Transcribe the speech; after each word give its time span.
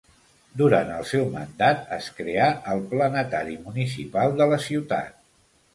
Durant 0.61 0.87
el 0.93 1.03
seu 1.09 1.27
mandat, 1.35 1.83
es 1.99 2.09
creà 2.21 2.49
el 2.75 2.83
Planetari 2.95 3.61
Municipal 3.69 4.37
de 4.43 4.51
la 4.55 4.63
ciutat. 4.71 5.27